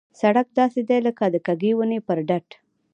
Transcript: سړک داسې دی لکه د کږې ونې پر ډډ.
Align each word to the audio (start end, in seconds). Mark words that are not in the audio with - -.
سړک 0.19 0.47
داسې 0.59 0.79
دی 0.89 0.97
لکه 1.07 1.23
د 1.33 1.35
کږې 1.45 1.71
ونې 1.77 1.99
پر 2.07 2.17
ډډ. 2.27 2.47